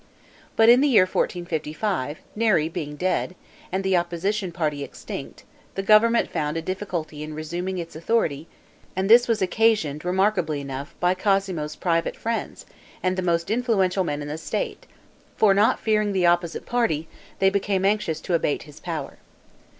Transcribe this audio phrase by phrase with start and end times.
[0.55, 3.35] But in the year 1455, Neri being dead,
[3.71, 5.43] and the opposition party extinct,
[5.75, 8.47] the government found a difficulty in resuming its authority;
[8.95, 12.65] and this was occasioned, remarkably enough, by Cosmo's private friends,
[13.03, 14.87] and the most influential men in the state;
[15.37, 17.07] for, not fearing the opposite party,
[17.37, 19.19] they became anxious to abate his power.